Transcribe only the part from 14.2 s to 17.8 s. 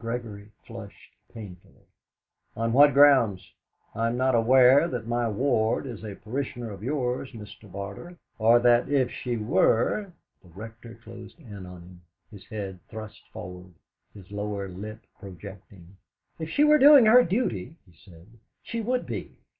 lower lip projecting. "If she were doing her duty,"